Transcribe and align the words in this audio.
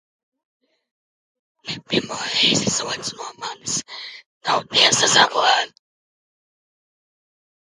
Ne 1.65 1.75
pirmo 1.89 2.17
reizi 2.31 2.71
zodz 2.77 3.11
no 3.17 3.27
manis, 3.43 3.77
nav 4.45 4.67
tiesa 4.73 5.11
zaglēn? 5.15 5.77